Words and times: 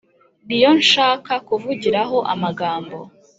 Ni 0.47 0.57
yo 0.63 0.71
nshaka 0.81 1.31
kuvugiraho 1.47 2.17
amagambo. 2.33 2.97